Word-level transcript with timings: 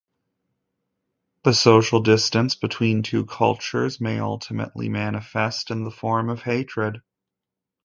The 1.43 1.53
social 1.53 1.99
distance 1.99 2.55
between 2.55 3.03
two 3.03 3.23
cultures 3.23 4.01
may 4.01 4.17
ultimately 4.19 4.89
manifest 4.89 5.69
in 5.69 5.83
the 5.83 5.91
form 5.91 6.27
of 6.27 6.41
hatred. 6.41 7.03